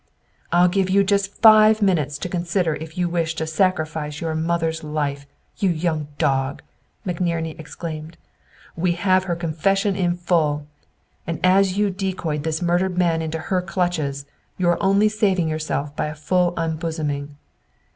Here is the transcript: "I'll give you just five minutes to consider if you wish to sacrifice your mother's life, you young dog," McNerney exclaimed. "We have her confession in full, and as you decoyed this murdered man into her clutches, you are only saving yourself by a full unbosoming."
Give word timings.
"I'll 0.51 0.67
give 0.67 0.89
you 0.89 1.03
just 1.03 1.31
five 1.31 1.79
minutes 1.79 2.17
to 2.17 2.27
consider 2.27 2.73
if 2.73 2.97
you 2.97 3.07
wish 3.07 3.35
to 3.35 3.45
sacrifice 3.45 4.19
your 4.19 4.33
mother's 4.33 4.83
life, 4.83 5.27
you 5.59 5.69
young 5.69 6.07
dog," 6.17 6.63
McNerney 7.05 7.59
exclaimed. 7.59 8.17
"We 8.75 8.93
have 8.93 9.25
her 9.25 9.35
confession 9.35 9.95
in 9.95 10.17
full, 10.17 10.65
and 11.27 11.39
as 11.43 11.77
you 11.77 11.91
decoyed 11.91 12.41
this 12.41 12.63
murdered 12.63 12.97
man 12.97 13.21
into 13.21 13.37
her 13.37 13.61
clutches, 13.61 14.25
you 14.57 14.67
are 14.69 14.81
only 14.81 15.07
saving 15.07 15.47
yourself 15.47 15.95
by 15.95 16.07
a 16.07 16.15
full 16.15 16.55
unbosoming." 16.57 17.35